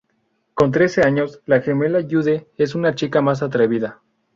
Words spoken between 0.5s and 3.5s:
Con trece años, la gemela Jude es una chica más